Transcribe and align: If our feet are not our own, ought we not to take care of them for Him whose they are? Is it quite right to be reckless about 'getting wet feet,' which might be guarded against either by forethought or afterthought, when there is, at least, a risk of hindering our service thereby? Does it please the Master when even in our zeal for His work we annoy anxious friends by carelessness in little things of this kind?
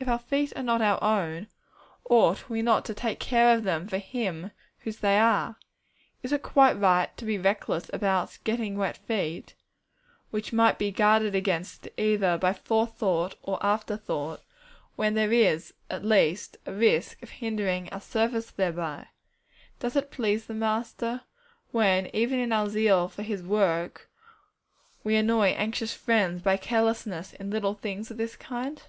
If 0.00 0.08
our 0.10 0.18
feet 0.18 0.52
are 0.54 0.62
not 0.62 0.82
our 0.82 1.02
own, 1.02 1.46
ought 2.10 2.50
we 2.50 2.60
not 2.60 2.84
to 2.86 2.94
take 2.94 3.18
care 3.18 3.56
of 3.56 3.64
them 3.64 3.88
for 3.88 3.96
Him 3.96 4.50
whose 4.80 4.98
they 4.98 5.18
are? 5.18 5.56
Is 6.22 6.30
it 6.30 6.42
quite 6.42 6.74
right 6.74 7.16
to 7.16 7.24
be 7.24 7.38
reckless 7.38 7.88
about 7.90 8.36
'getting 8.44 8.76
wet 8.76 8.98
feet,' 8.98 9.54
which 10.30 10.52
might 10.52 10.78
be 10.78 10.90
guarded 10.92 11.34
against 11.34 11.88
either 11.96 12.36
by 12.36 12.52
forethought 12.52 13.36
or 13.42 13.56
afterthought, 13.64 14.42
when 14.94 15.14
there 15.14 15.32
is, 15.32 15.72
at 15.88 16.04
least, 16.04 16.58
a 16.66 16.72
risk 16.74 17.22
of 17.22 17.30
hindering 17.30 17.88
our 17.88 17.98
service 18.00 18.50
thereby? 18.50 19.06
Does 19.80 19.96
it 19.96 20.10
please 20.10 20.44
the 20.44 20.52
Master 20.54 21.22
when 21.70 22.14
even 22.14 22.38
in 22.38 22.52
our 22.52 22.68
zeal 22.68 23.08
for 23.08 23.22
His 23.22 23.42
work 23.42 24.10
we 25.02 25.16
annoy 25.16 25.52
anxious 25.54 25.94
friends 25.94 26.42
by 26.42 26.58
carelessness 26.58 27.32
in 27.32 27.48
little 27.48 27.72
things 27.72 28.10
of 28.10 28.18
this 28.18 28.36
kind? 28.36 28.82